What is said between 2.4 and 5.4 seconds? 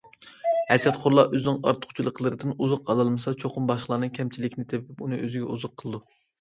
ئوزۇق ئالالمىسا، چوقۇم باشقىلارنىڭ كەمچىلىكىنى تېپىپ، ئۇنى